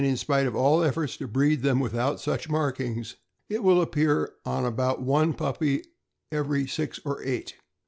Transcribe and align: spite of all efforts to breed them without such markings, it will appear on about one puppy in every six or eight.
spite 0.15 0.47
of 0.47 0.55
all 0.55 0.81
efforts 0.83 1.15
to 1.15 1.27
breed 1.27 1.61
them 1.61 1.79
without 1.79 2.19
such 2.19 2.49
markings, 2.49 3.17
it 3.49 3.61
will 3.61 3.79
appear 3.83 4.33
on 4.43 4.65
about 4.65 4.99
one 4.99 5.31
puppy 5.31 5.75
in 5.75 5.83
every 6.31 6.65
six 6.65 6.99
or 7.05 7.21
eight. 7.21 7.53